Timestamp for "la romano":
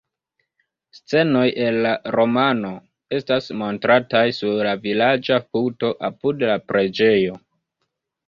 1.85-2.71